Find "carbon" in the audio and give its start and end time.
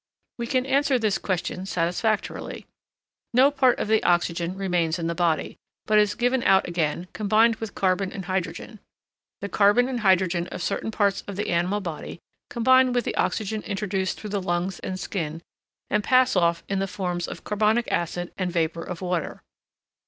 7.75-8.11, 9.49-9.87